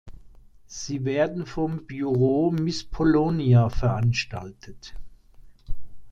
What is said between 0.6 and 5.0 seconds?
Sie werden vom "Biuro Miss Polonia" veranstaltet.